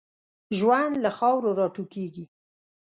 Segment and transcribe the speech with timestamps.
[0.57, 2.25] ژوند له خاورو را ټوکېږي.